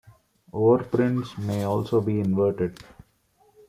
Overprints 0.51 1.37
may 1.37 1.61
also 1.63 2.01
be 2.01 2.19
inverted. 2.19 2.79